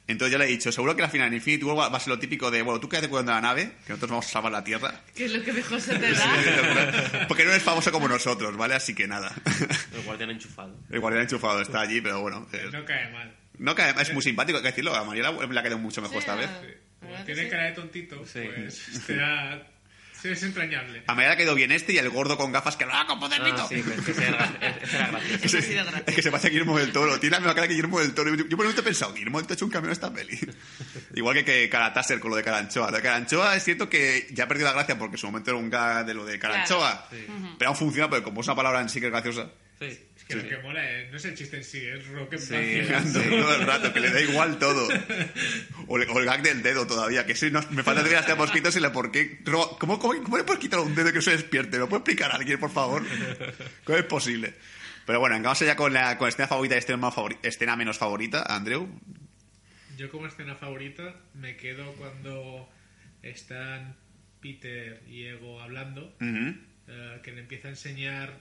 [0.09, 2.09] Entonces yo le he dicho, seguro que al final en Infinity War va a ser
[2.09, 4.51] lo típico de, bueno, tú quédate cuidando de la nave, que nosotros vamos a salvar
[4.51, 5.01] la Tierra.
[5.15, 7.27] ¿Qué es lo que mejor se te da?
[7.29, 8.75] Porque no eres famoso como nosotros, ¿vale?
[8.75, 9.33] Así que nada.
[9.95, 10.77] El guardián enchufado.
[10.91, 12.47] El guardián enchufado está allí, pero bueno.
[12.53, 13.33] eh, No cae mal.
[13.59, 14.95] no cae- es muy simpático, hay que decirlo.
[14.95, 16.51] A María le ha quedado mucho mejor esta vez.
[16.51, 18.41] la Como que tiene cara de tontito, Sí.
[18.57, 18.83] pues
[20.25, 21.03] será, es entrañable.
[21.07, 23.21] A María le ha quedado bien este y el gordo con gafas que ¡ah, con
[23.21, 23.63] podernito!
[23.63, 25.59] Ah, sí, pues que ese era, ese era gracioso.
[25.59, 26.03] Ha.
[26.07, 27.19] Es que se parece a Guillermo del Toro.
[27.21, 28.31] Tiene la misma cara que Guillermo del Toro.
[28.31, 29.93] Yo, yo por un momento he pensado, Guillermo del Toro ha hecho un cambio en
[29.93, 30.39] esta peli.
[31.15, 32.91] Igual que, que Caratasser con lo de Caranchoa.
[32.91, 35.51] Lo de Caranchoa es cierto que ya ha perdido la gracia porque en su momento
[35.51, 37.09] era un gag de lo de Caranchoa.
[37.59, 39.51] Pero aún funciona, pero como es una palabra en sí que es graciosa.
[39.79, 39.99] Sí.
[40.29, 42.55] Es que lo que mola es- no es el chiste en sí, es Rocket Sí,
[42.57, 44.89] Girando todo el rato, que le da igual todo.
[45.87, 48.35] O, el- o el gag del dedo todavía, que si no, me falta decir hasta
[48.37, 49.41] mosquitos y le por qué.
[49.45, 51.73] ¿Cómo, cómo, cómo le puedes quitar un dedo que se despierte?
[51.73, 53.03] ¿Me lo puede explicar alguien, por favor?
[53.85, 54.55] ¿Cómo es posible?
[55.07, 57.99] Pero bueno, vamos allá con la con escena favorita y escena, más favori- escena menos
[57.99, 58.89] favorita, Andrew.
[59.99, 62.69] Yo como escena favorita me quedo cuando
[63.23, 63.95] están
[64.41, 68.39] Peter y Ego hablando, eh, que le empieza a enseñar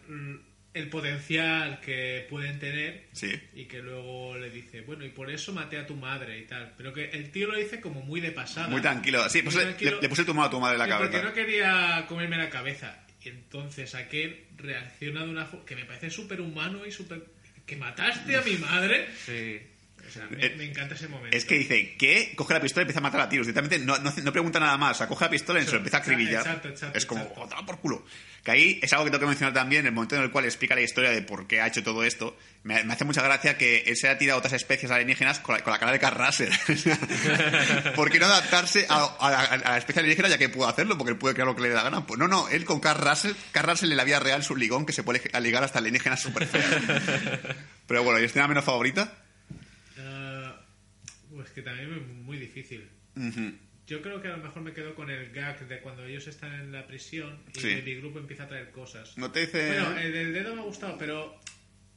[0.73, 3.31] el potencial que pueden tener Sí.
[3.53, 6.73] y que luego le dice, bueno, y por eso maté a tu madre y tal.
[6.77, 8.67] Pero que el tío lo dice como muy de pasada.
[8.69, 9.27] Muy tranquilo.
[9.29, 9.95] Sí, pues Muy le, tranquilo.
[9.97, 11.29] le- le puse tu mano a tu madre en la Sí, Porque cabeza.
[11.29, 12.99] no quería comerme la cabeza.
[13.23, 17.23] Y entonces aquel reacciona de una forma que me parece súper humano y súper...
[17.65, 19.07] Que mataste a mi madre.
[19.25, 19.61] Sí.
[20.05, 21.33] O sea, me, me encanta ese momento.
[21.33, 22.33] Eh, Es que dice, ¿qué?
[22.35, 23.47] Coge la pistola y empieza a matar a tiros.
[23.47, 24.91] Directamente no, no, no pregunta nada más.
[24.91, 26.41] O sea, coge la pistola y se lo empieza a acribillar.
[26.45, 27.55] Exacto, exacto, es como, exacto.
[27.57, 28.05] "Oh, por culo.
[28.43, 30.75] Que ahí es algo que tengo que mencionar también, el momento en el cual explica
[30.75, 32.37] la historia de por qué ha hecho todo esto.
[32.63, 35.63] Me, me hace mucha gracia que él se ha tirado otras especies alienígenas con la,
[35.63, 36.51] con la cara de Carl Russell.
[37.95, 40.97] ¿Por qué no adaptarse a, a la, a la especie alienígena ya que puede hacerlo?
[40.97, 42.05] Porque él puede crear lo que le dé la gana.
[42.05, 44.91] Pues no, no, él con Carl Russell en la vida real es un ligón que
[44.91, 46.67] se puede ligar hasta alienígenas súper feas.
[47.87, 49.23] Pero bueno, ¿y escena menos favorita?
[51.33, 52.89] Pues que también es muy difícil.
[53.85, 56.53] Yo creo que a lo mejor me quedo con el gag de cuando ellos están
[56.53, 57.81] en la prisión y Sí.
[57.85, 59.17] mi grupo empieza a traer cosas.
[59.17, 59.67] No te dice...
[59.81, 61.37] Bueno, el del dedo me ha gustado, pero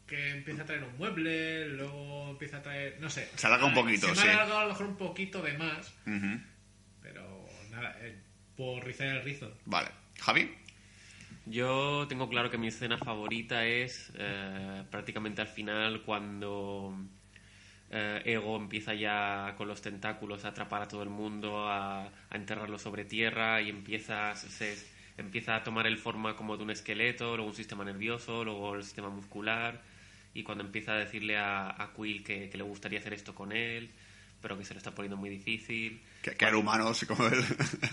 [0.06, 3.28] que empieza a traer un mueble, luego empieza a traer, no sé.
[3.36, 4.28] Se alarga un poquito, Se me sí.
[4.28, 5.94] ha alargado a lo mejor un poquito de más,
[7.02, 8.16] pero nada, eh,
[8.56, 9.56] por rizar el rizo.
[9.64, 9.88] Vale.
[10.20, 10.50] ¿Javi?
[11.46, 16.96] Yo tengo claro que mi escena favorita es eh, prácticamente al final cuando
[17.90, 22.36] eh, Ego empieza ya con los tentáculos a atrapar a todo el mundo, a, a
[22.36, 24.76] enterrarlo sobre tierra y empieza, se,
[25.16, 28.84] empieza a tomar el forma como de un esqueleto, luego un sistema nervioso, luego el
[28.84, 29.82] sistema muscular
[30.34, 33.52] y cuando empieza a decirle a, a Quill que, que le gustaría hacer esto con
[33.52, 33.90] él,
[34.42, 36.02] pero que se lo está poniendo muy difícil.
[36.22, 37.42] Que, que era humano, así como él.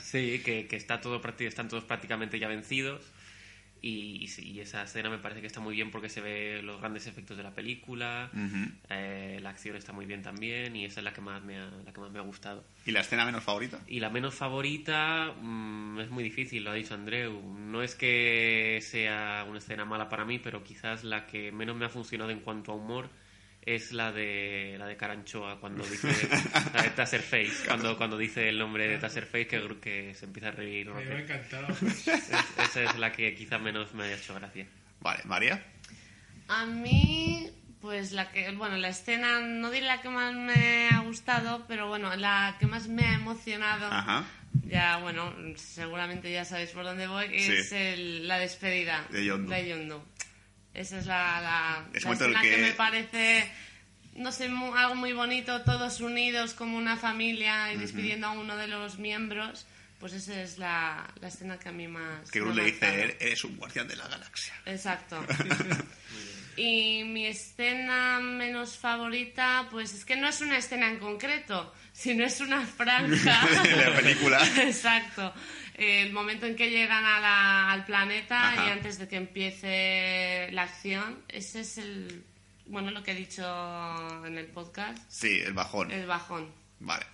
[0.03, 3.01] Sí, que, que está todo, están todos prácticamente ya vencidos.
[3.85, 6.61] Y, y sí, y esa escena me parece que está muy bien porque se ve
[6.63, 8.31] los grandes efectos de la película,
[8.89, 11.69] eh, la acción está muy bien también y esa es la que más me ha,
[11.69, 12.63] la que más me ha gustado.
[12.85, 13.81] ¿Y la escena menos favorita?
[13.85, 17.41] Y la menos favorita mm, es muy difícil, lo ha dicho Andreu.
[17.43, 21.83] No es que sea una escena mala para mí, pero quizás la que menos me
[21.83, 23.09] ha funcionado en cuanto a humor
[23.65, 26.07] es la de la de Caranchoa cuando dice
[26.73, 30.51] la de Taserface, cuando cuando dice el nombre de Taserface que, que se empieza a
[30.51, 30.89] reír.
[30.89, 31.67] Me ha encantado.
[31.81, 34.65] Es- esa es la que quizás menos me ha hecho gracia.
[35.01, 35.63] Vale, María.
[36.47, 37.49] A mí,
[37.81, 41.87] pues la que, bueno, la escena, no diré la que más me ha gustado, pero
[41.87, 44.25] bueno, la que más me ha emocionado, Ajá.
[44.65, 47.53] ya, bueno, seguramente ya sabéis por dónde voy, Sí.
[47.53, 49.53] es el- la despedida De Yondu.
[49.55, 50.03] Yondu.
[50.73, 52.49] Esa es la, la, Es escena que...
[52.49, 53.51] que- me parece,
[54.15, 58.67] no sé, algo muy bonito, todos unidos como una familia y despidiendo a uno de
[58.67, 59.65] los miembros.
[59.99, 62.29] Pues esa es la, la escena que a mí más...
[62.29, 62.85] Que Groot le dice.
[62.85, 64.53] "Er- eres un guardián de la galaxia.
[64.65, 65.23] Exacto.
[66.55, 72.23] Y mi escena menos favorita, pues es que no es una escena en concreto, sino
[72.25, 73.47] es una franja.
[73.63, 74.39] De la película.
[74.61, 75.33] Exacto.
[75.75, 78.67] El momento en que llegan a la- al planeta Ajá.
[78.67, 82.23] y antes de que empiece la acción, ese es el,
[82.67, 83.43] bueno, lo que he dicho
[84.25, 85.91] en el podcast, Sí, el bajón.
[85.91, 86.51] el bajón.
[86.79, 87.05] Vale.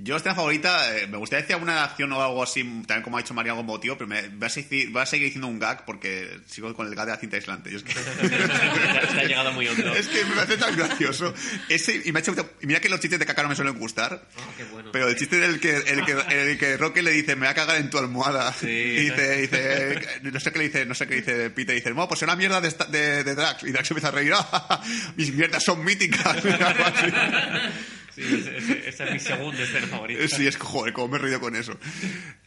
[0.00, 3.20] Yo, escena favorita, eh, me gustaría decir alguna acción o algo así, también como ha
[3.20, 5.84] dicho María, algo motivo, pero me, voy, a seguir, voy a seguir diciendo un gag
[5.84, 7.70] porque sigo con el gag de la cinta aislante.
[7.72, 7.92] Yo es que...
[9.18, 9.92] Ha llegado muy hondo.
[9.96, 11.34] Es que me parece tan gracioso.
[11.68, 13.76] Ese, y, me ha hecho, y mira que los chistes de caca no me suelen
[13.78, 14.22] gustar.
[14.36, 14.92] Ah, qué bueno.
[14.92, 17.54] Pero el chiste del que, el que, el que Roque le dice, me voy a
[17.54, 18.52] cagar en tu almohada.
[18.52, 18.68] Sí.
[18.68, 22.06] Y dice, dice, no sé qué le dice, no sé qué dice Peter, dice, bueno,
[22.08, 23.64] pues es una mierda de, esta- de, de Drax.
[23.64, 24.80] Y Drax empieza a reír, "Ah,
[25.16, 26.36] mis mierdas son míticas.
[28.18, 30.28] Sí, esa es mi segunda escena favorita.
[30.28, 31.78] Sí, es joder, cómo me he reído con eso.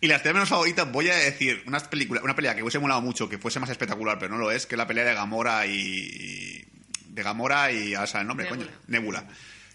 [0.02, 3.02] Y la escena menos favorita, voy a decir, una película, una pelea que hubiese molado
[3.02, 5.66] mucho, que fuese más espectacular, pero no lo es, que es la pelea de Gamora
[5.66, 6.66] y...
[7.08, 7.94] De Gamora y...
[7.94, 8.66] ¿Ahora sabe el nombre, Nebula.
[8.66, 8.78] coño?
[8.88, 9.28] Nebula.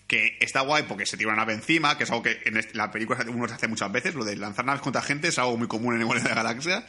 [0.06, 2.90] Que está guay porque se tira una nave encima, que es algo que en la
[2.90, 5.66] película uno se hace muchas veces, lo de lanzar naves contra gente es algo muy
[5.66, 6.86] común en Igualdad de la Galaxia.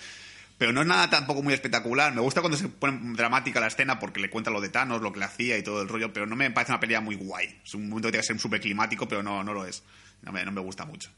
[0.57, 2.13] Pero no es nada tampoco muy espectacular.
[2.13, 5.13] Me gusta cuando se pone dramática la escena porque le cuenta lo de Thanos, lo
[5.13, 7.61] que le hacía y todo el rollo, pero no me parece una pelea muy guay.
[7.63, 9.83] Es un momento que tiene que ser súper climático, pero no, no lo es.
[10.23, 11.11] No me, no me gusta mucho.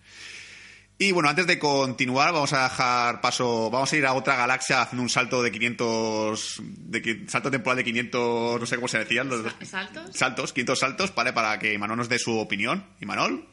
[0.97, 4.81] Y bueno, antes de continuar, vamos a dejar paso, vamos a ir a otra galaxia
[4.81, 9.29] haciendo un salto de 500, de, salto temporal de 500, no sé cómo se decían,
[9.29, 10.09] los, ¿Saltos?
[10.13, 11.31] saltos, 500 saltos, ¿vale?
[11.31, 12.85] Para que Imanol nos dé su opinión.
[12.99, 13.47] Imanol,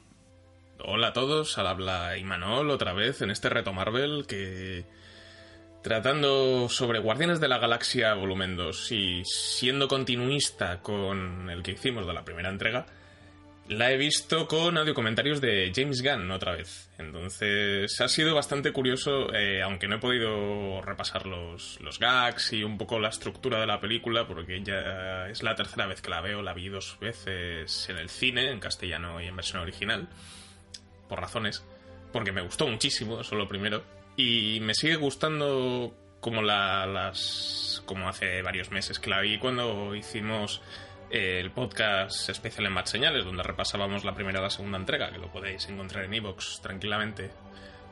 [0.78, 4.84] Hola a todos, al habla Imanol otra vez en este reto Marvel que
[5.86, 12.08] tratando sobre Guardianes de la Galaxia volumen 2 y siendo continuista con el que hicimos
[12.08, 12.86] de la primera entrega,
[13.68, 16.90] la he visto con audio comentarios de James Gunn otra vez.
[16.98, 22.64] Entonces ha sido bastante curioso, eh, aunque no he podido repasar los, los gags y
[22.64, 26.20] un poco la estructura de la película, porque ya es la tercera vez que la
[26.20, 30.08] veo, la vi dos veces en el cine, en castellano y en versión original
[31.08, 31.64] por razones,
[32.12, 33.84] porque me gustó muchísimo, eso lo primero,
[34.16, 39.94] y me sigue gustando como la, las como hace varios meses que la vi cuando
[39.94, 40.60] hicimos
[41.10, 45.12] eh, el podcast especial en Mad Señales, donde repasábamos la primera y la segunda entrega,
[45.12, 47.30] que lo podéis encontrar en iVoox tranquilamente.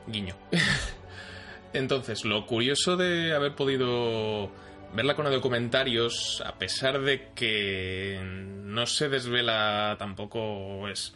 [0.07, 0.35] Guiño.
[1.73, 4.51] Entonces, lo curioso de haber podido
[4.93, 11.13] verla con documentarios, a pesar de que no se desvela tampoco es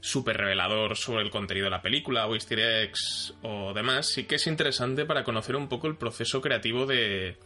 [0.00, 4.36] súper revelador sobre el contenido de la película o easter eggs o demás, sí que
[4.36, 7.36] es interesante para conocer un poco el proceso creativo de,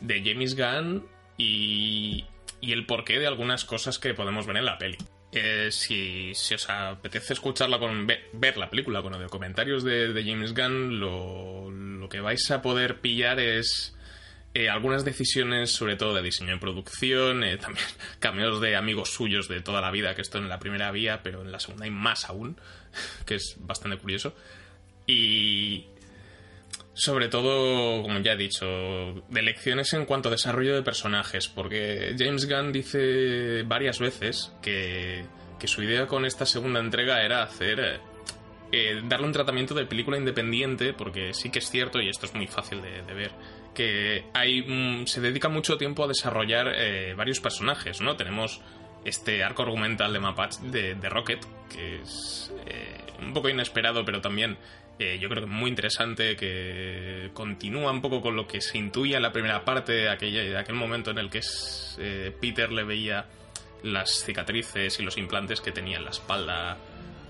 [0.00, 2.24] de James Gunn y,
[2.60, 4.96] y el porqué de algunas cosas que podemos ver en la peli.
[5.32, 10.24] Eh, si, si, os apetece escucharla con ver, la película con los comentarios de, de
[10.24, 13.93] James Gunn, lo, lo, que vais a poder pillar es
[14.56, 17.84] eh, algunas decisiones, sobre todo de diseño y producción, eh, también
[18.20, 21.42] cameos de amigos suyos de toda la vida, que esto en la primera vía, pero
[21.42, 22.56] en la segunda hay más aún,
[23.26, 24.32] que es bastante curioso.
[25.08, 25.86] Y
[26.92, 28.64] sobre todo, como ya he dicho,
[29.28, 35.24] de lecciones en cuanto a desarrollo de personajes, porque James Gunn dice varias veces que,
[35.58, 38.00] que su idea con esta segunda entrega era hacer...
[38.72, 42.34] Eh, darle un tratamiento de película independiente, porque sí que es cierto, y esto es
[42.34, 43.30] muy fácil de ver,
[43.74, 48.16] que hay, mm, se dedica mucho tiempo a desarrollar eh, varios personajes, ¿no?
[48.16, 48.60] Tenemos
[49.04, 54.20] este arco argumental de Mapach de, de Rocket, que es eh, un poco inesperado, pero
[54.20, 54.56] también
[54.98, 59.16] eh, yo creo que muy interesante, que continúa un poco con lo que se intuía
[59.16, 61.98] en la primera parte, de, aquella, aquel momento en el que es,
[62.40, 63.26] Peter le veía
[63.82, 66.78] las cicatrices y los implantes que tenía en la espalda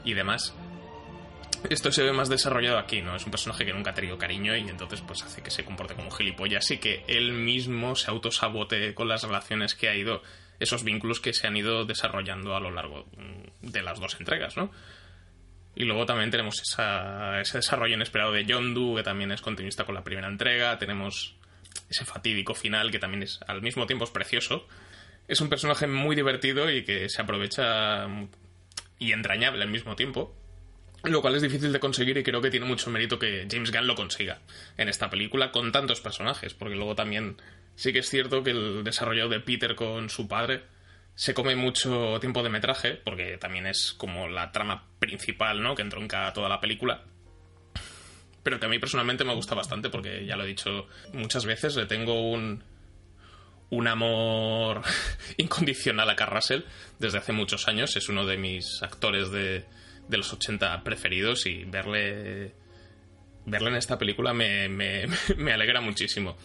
[0.04, 0.54] y demás.
[1.70, 3.16] Esto se ve más desarrollado aquí, ¿no?
[3.16, 5.94] Es un personaje que nunca ha tenido cariño y entonces pues hace que se comporte
[5.94, 10.22] como un gilipollas y que él mismo se autosabote con las relaciones que ha ido,
[10.60, 14.56] esos vínculos que se han ido desarrollando a lo largo mm, de las dos entregas,
[14.58, 14.70] ¿no?
[15.74, 20.04] Y luego también tenemos ese desarrollo inesperado de Yondu, que también es continuista con la
[20.04, 20.78] primera entrega.
[20.78, 21.34] Tenemos
[21.90, 24.68] ese fatídico final, que también es al mismo tiempo es precioso.
[25.26, 28.06] Es un personaje muy divertido y que se aprovecha
[29.00, 30.32] y entrañable al mismo tiempo
[31.12, 33.86] lo cual es difícil de conseguir y creo que tiene mucho mérito que James Gunn
[33.86, 34.40] lo consiga
[34.76, 37.36] en esta película con tantos personajes, porque luego también
[37.74, 40.62] sí que es cierto que el desarrollo de Peter con su padre
[41.14, 45.74] se come mucho tiempo de metraje, porque también es como la trama principal, ¿no?
[45.74, 47.02] Que entronca toda la película.
[48.42, 51.76] Pero que a mí personalmente me gusta bastante, porque ya lo he dicho muchas veces,
[51.76, 52.64] le tengo un,
[53.70, 54.82] un amor
[55.36, 56.64] incondicional a Carrasel
[56.98, 57.94] desde hace muchos años.
[57.96, 59.64] Es uno de mis actores de,
[60.08, 62.54] de los 80 preferidos y verle
[63.46, 66.36] verle en esta película me, me, me alegra muchísimo.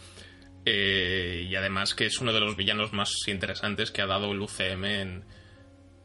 [0.65, 4.41] Eh, y además que es uno de los villanos más interesantes que ha dado el
[4.41, 5.25] UCM en,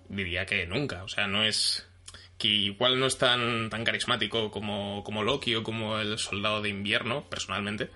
[0.09, 1.05] diría que nunca.
[1.05, 1.87] O sea, no es...
[2.39, 6.69] que igual no es tan, tan carismático como, como Loki o como el Soldado de
[6.69, 7.91] Invierno, personalmente.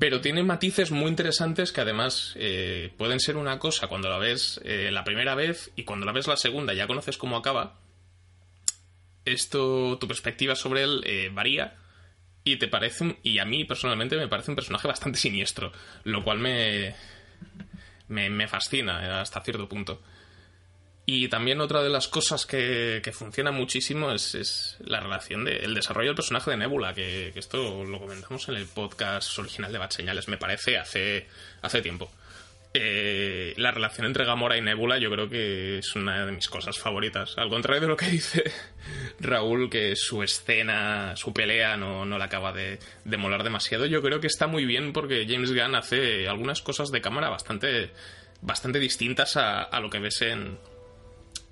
[0.00, 4.60] Pero tiene matices muy interesantes que además eh, pueden ser una cosa cuando la ves
[4.64, 7.78] eh, la primera vez y cuando la ves la segunda ya conoces cómo acaba
[9.24, 11.74] esto, tu perspectiva sobre él eh, varía
[12.44, 15.72] y te parece, y a mí personalmente me parece un personaje bastante siniestro,
[16.04, 16.94] lo cual me,
[18.08, 20.02] me, fascina hasta cierto punto.
[21.06, 25.74] Y también otra de las cosas que, que funciona muchísimo es, la relación del el
[25.74, 29.78] desarrollo del personaje de Nebula, que, que, esto lo comentamos en el podcast original de
[29.78, 31.26] Bad Señales, me parece, hace,
[31.62, 32.10] hace tiempo.
[32.76, 36.76] Eh, la relación entre Gamora y Nebula yo creo que es una de mis cosas
[36.76, 37.38] favoritas.
[37.38, 38.42] Al contrario de lo que dice
[39.20, 44.02] Raúl, que su escena, su pelea no, no le acaba de, de, molar demasiado, yo
[44.02, 47.92] creo que está muy bien porque James Gunn hace algunas cosas de cámara bastante,
[48.42, 50.58] bastante distintas a, a lo que ves en,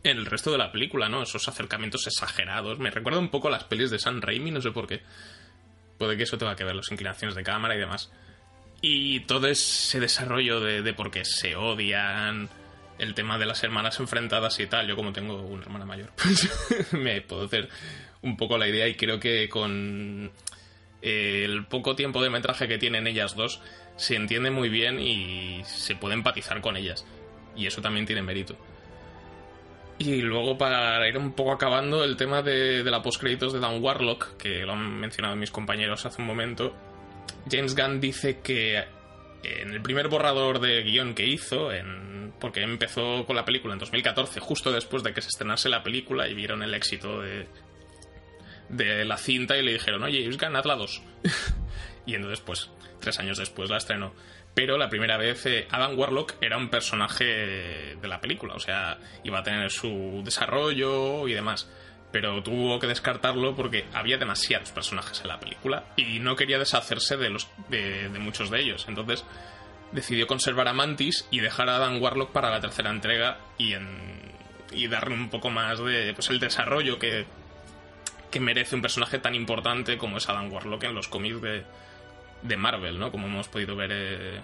[0.02, 1.22] en el resto de la película, ¿no?
[1.22, 2.80] Esos acercamientos exagerados.
[2.80, 5.02] Me recuerda un poco a las pelis de San Raimi, no sé por qué.
[5.98, 8.10] Puede que eso tenga que ver, las inclinaciones de cámara y demás.
[8.84, 12.48] Y todo ese desarrollo de, por qué se odian,
[12.98, 14.88] el tema de las hermanas enfrentadas y tal.
[14.88, 17.68] Yo como tengo una hermana mayor, pues me puedo hacer
[18.22, 20.32] un poco la idea y creo que con
[21.00, 23.60] el poco tiempo de metraje que tienen ellas dos,
[23.96, 27.06] se entiende muy bien y se puede empatizar con ellas.
[27.54, 28.56] Y eso también tiene mérito.
[29.98, 33.80] Y luego para ir un poco acabando el tema de, de la postcréditos de Dan
[33.80, 36.74] Warlock, que lo han mencionado mis compañeros hace un momento,
[37.50, 38.84] James Gunn dice que
[39.42, 41.70] en el primer borrador de guion que hizo,
[42.40, 46.28] porque empezó con la película en 2014, justo después de que se estrenase la película
[46.28, 47.46] y vieron el éxito de,
[48.68, 51.02] de la cinta y le dijeron, oye, James Gunn, hazla dos.
[52.06, 54.14] y entonces, pues, tres años después la estrenó.
[54.54, 58.98] Pero la primera vez eh, Adam Warlock era un personaje de la película, o sea,
[59.24, 61.70] iba a tener su desarrollo y demás.
[62.12, 67.16] Pero tuvo que descartarlo porque había demasiados personajes en la película y no quería deshacerse
[67.16, 68.84] de, los, de, de muchos de ellos.
[68.86, 69.24] Entonces
[69.92, 73.88] decidió conservar a Mantis y dejar a Dan Warlock para la tercera entrega y, en,
[74.72, 77.26] y darle un poco más de pues, el desarrollo que,
[78.30, 81.64] que merece un personaje tan importante como es Adam Warlock en los cómics de,
[82.42, 83.10] de Marvel, ¿no?
[83.10, 84.40] Como hemos podido ver eh,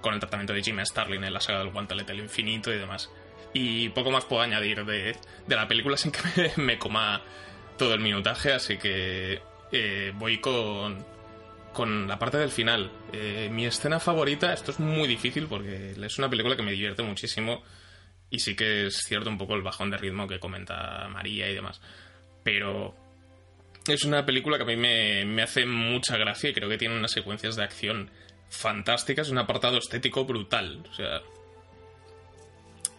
[0.00, 3.10] con el tratamiento de Jim Starlin en la saga del Guantelete del Infinito y demás.
[3.52, 6.20] Y poco más puedo añadir de, de la película sin que
[6.56, 7.20] me, me, coma
[7.76, 11.04] todo el minutaje, así que eh, voy con,
[11.72, 12.90] con la parte del final.
[13.12, 17.02] Eh, mi escena favorita, esto es muy difícil porque es una película que me divierte
[17.02, 17.62] muchísimo
[18.30, 21.54] y sí que es cierto un poco el bajón de ritmo que comenta María y
[21.54, 21.80] demás.
[22.44, 22.94] Pero
[23.86, 26.96] es una película que a mí me, me hace mucha gracia y creo que tiene
[26.96, 28.10] unas secuencias de acción
[28.48, 30.84] fantásticas, un apartado estético brutal.
[30.90, 31.22] O sea,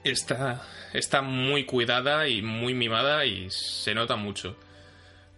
[0.04, 0.62] está,
[0.94, 4.58] está muy cuidada y muy mimada y se nota mucho.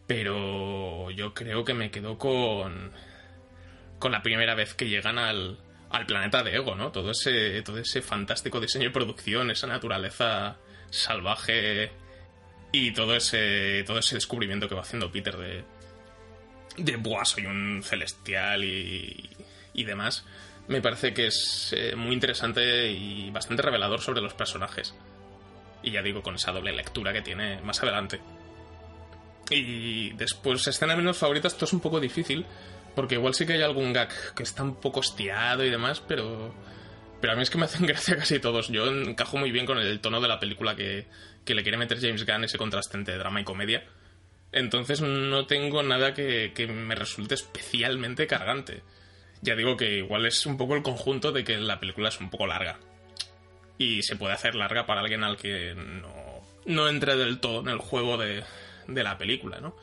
[0.08, 2.92] Pero yo creo que me quedo con,
[4.00, 5.58] con la primera vez que llegan al,
[5.90, 6.92] al planeta de Ego, ¿no?
[6.92, 10.58] Todo ese, todo ese fantástico diseño y producción, esa naturaleza
[10.90, 11.92] salvaje
[12.72, 15.64] y todo ese, todo ese descubrimiento que va haciendo Peter de,
[16.78, 19.30] de Buah, soy un celestial y,
[19.74, 20.26] y demás,
[20.68, 24.96] me parece que es eh, muy interesante y bastante revelador sobre los personajes.
[25.82, 28.22] Y ya digo, con esa doble lectura que tiene más adelante.
[29.50, 32.46] Y después, escena menos favorita, esto es un poco difícil,
[32.96, 36.54] porque igual sí que hay algún gag que está un poco estirado y demás, pero.
[37.20, 38.70] Pero a mí es que me hacen gracia casi todos.
[38.70, 41.08] Yo encajo muy bien con el tono de la película que,
[41.46, 43.84] que le quiere meter James Gunn, ese contraste entre drama y comedia.
[44.52, 48.84] Entonces no tengo nada que, que me resulte especialmente cargante.
[49.44, 52.30] Ya digo que igual es un poco el conjunto de que la película es un
[52.30, 52.80] poco larga.
[53.78, 57.68] Y se puede hacer larga para alguien al que no, no entre del todo en
[57.68, 58.44] el juego de,
[58.88, 59.76] de la película, ¿no?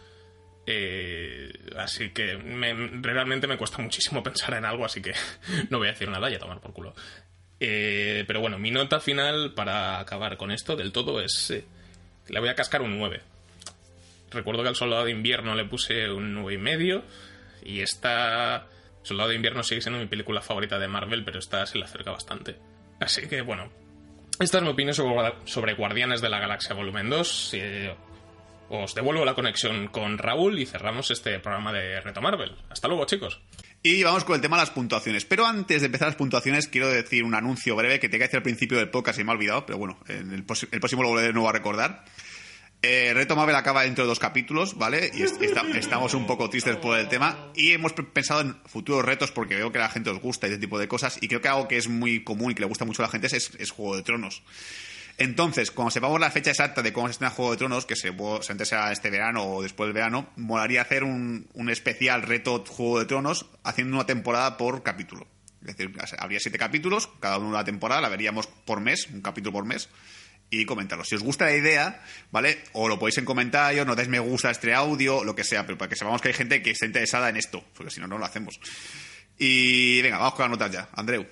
[0.66, 5.12] Eh, así que me, realmente me cuesta muchísimo pensar en algo, así que
[5.70, 6.94] no voy a decir nada y a tomar por culo.
[7.58, 11.50] Eh, pero bueno, mi nota final para acabar con esto del todo es...
[11.50, 11.64] Eh,
[12.28, 13.20] le voy a cascar un 9.
[14.30, 17.04] Recuerdo que al Soldado de Invierno le puse un 9,5 y medio
[17.62, 18.66] y esta...
[19.02, 22.10] Soldado de Invierno sigue siendo mi película favorita de Marvel, pero esta se le acerca
[22.10, 22.56] bastante.
[23.00, 23.70] Así que bueno,
[24.38, 27.50] esta es mi opinión sobre, sobre Guardianes de la Galaxia Volumen 2.
[27.54, 27.94] Eh,
[28.70, 32.56] os devuelvo la conexión con Raúl y cerramos este programa de Reto Marvel.
[32.68, 33.40] Hasta luego, chicos.
[33.82, 35.24] Y vamos con el tema de las puntuaciones.
[35.24, 38.38] Pero antes de empezar las puntuaciones, quiero decir un anuncio breve que te que hacer
[38.38, 41.08] al principio del podcast y me ha olvidado, pero bueno, en el, el próximo lo
[41.08, 42.04] volveré de nuevo a recordar.
[42.82, 45.10] Eh, Reto Marvel acaba dentro de dos capítulos, ¿vale?
[45.12, 47.52] Y estamos un poco tristes por el tema.
[47.54, 50.58] Y hemos pensado en futuros retos porque veo que a la gente os gusta este
[50.58, 51.18] tipo de cosas.
[51.20, 53.12] Y creo que algo que es muy común y que le gusta mucho a la
[53.12, 54.42] gente es, Juego de Tronos.
[55.18, 58.14] Entonces, cuando sepamos la fecha exacta de cómo se estrena Juego de Tronos, que se,
[58.40, 63.00] se sea este verano o después del verano, molaría hacer un, un especial reto Juego
[63.00, 65.26] de Tronos haciendo una temporada por capítulo.
[65.60, 69.52] Es decir, habría siete capítulos, cada uno una temporada, la veríamos por mes, un capítulo
[69.52, 69.90] por mes
[70.50, 71.04] y comentarlo.
[71.04, 72.58] Si os gusta la idea, ¿vale?
[72.72, 75.64] O lo podéis en comentarios, no dais me gusta a este audio, lo que sea,
[75.64, 78.06] pero para que sepamos que hay gente que está interesada en esto, porque si no,
[78.08, 78.58] no lo hacemos.
[79.38, 80.88] Y venga, vamos con las notas ya.
[80.92, 81.26] Andreu.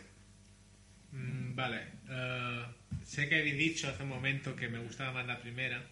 [1.12, 1.86] Mm, vale.
[2.08, 5.82] Uh, sé que habéis dicho hace un momento que me gustaba más la primera,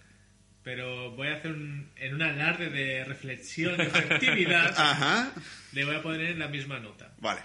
[0.62, 5.32] pero voy a hacer un, en un alarde de reflexión y efectividad, Ajá.
[5.72, 7.40] le voy a poner la misma nota, Vale.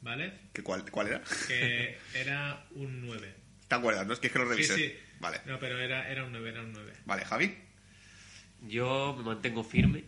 [0.00, 0.32] ¿vale?
[0.52, 1.22] ¿Qué, cuál, ¿Cuál era?
[1.46, 3.34] Que era un 9.
[3.68, 4.06] ¿Te acuerdas?
[4.06, 4.74] No es que es que lo Sí, revisé.
[4.76, 4.94] sí.
[5.20, 5.40] Vale.
[5.46, 6.92] No, pero era, era un 9, era un 9.
[7.04, 7.56] Vale, Javi.
[8.66, 10.04] Yo me mantengo firme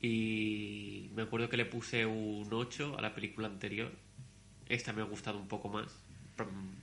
[0.00, 3.92] y me acuerdo que le puse un 8 a la película anterior.
[4.68, 5.86] Esta me ha gustado un poco más,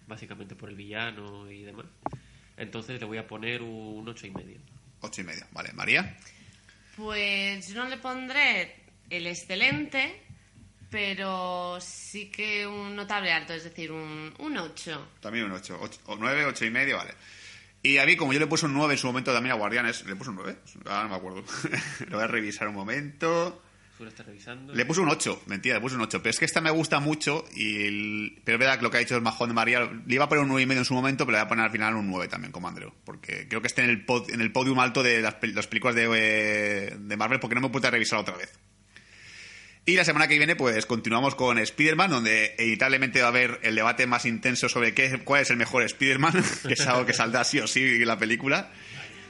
[0.08, 1.86] básicamente por el villano y demás.
[2.58, 4.60] Entonces le voy a poner un 8 y medio.
[5.02, 5.46] Ocho y medio.
[5.52, 6.18] Vale, María.
[6.96, 8.76] Pues yo no le pondré
[9.10, 10.22] el excelente,
[10.90, 15.12] pero sí que un notable alto, es decir, un, un 8.
[15.20, 15.80] También un 8.
[16.06, 17.14] o 9, 8 y medio, vale.
[17.88, 20.06] Y a mí, como yo le puse un 9 en su momento también a Guardianes,
[20.06, 20.58] ¿le puse un 9?
[20.86, 21.44] Ahora no me acuerdo.
[22.10, 23.62] lo voy a revisar un momento.
[23.98, 24.74] Revisando.
[24.74, 26.22] Le puse un 8, mentira, le puse un 8.
[26.22, 27.86] Pero es que esta me gusta mucho y...
[27.86, 28.42] El...
[28.44, 30.28] Pero es verdad que lo que ha dicho el majón de María, le iba a
[30.30, 31.96] poner un 9 y medio en su momento, pero le voy a poner al final
[31.96, 32.92] un 9 también, como Andreu.
[33.06, 34.30] Porque creo que esté en el, pod...
[34.32, 37.62] en el podium alto de las, pel- las películas de, eh, de Marvel, porque no
[37.62, 38.52] me pude revisar otra vez.
[39.88, 43.76] Y la semana que viene, pues continuamos con Spider-Man, donde inevitablemente va a haber el
[43.76, 46.34] debate más intenso sobre qué, cuál es el mejor Spider-Man,
[46.68, 48.72] que es algo que saldrá sí o sí en la película.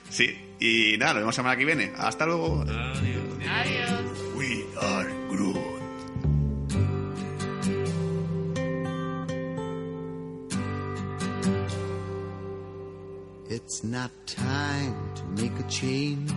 [0.10, 1.92] Sí, y nada, nos vemos la semana que viene.
[1.98, 2.62] Hasta luego.
[2.62, 3.24] Adiós.
[3.50, 4.02] Adiós.
[4.36, 5.76] We are Groot.
[13.50, 16.32] It's not time to make a change.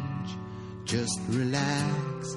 [0.84, 2.36] Just relax,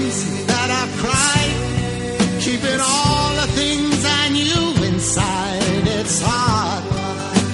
[0.00, 5.86] times that I've cried, keeping all the things I knew inside.
[5.98, 6.84] It's hard,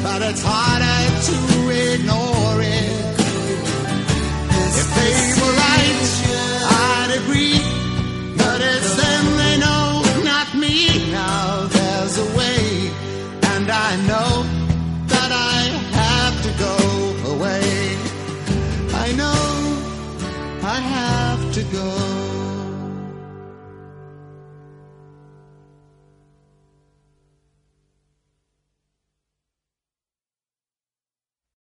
[0.03, 2.36] but it's harder to ignore